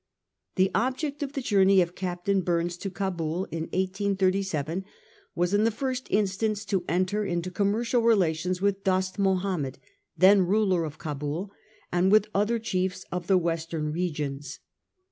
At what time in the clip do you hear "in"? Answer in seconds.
3.51-3.65, 5.53-5.63